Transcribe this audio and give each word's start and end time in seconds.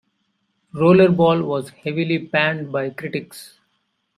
"Rollerball" 0.73 1.45
was 1.45 1.69
heavily 1.69 2.17
panned 2.25 2.71
by 2.71 2.89
critics. 2.89 3.59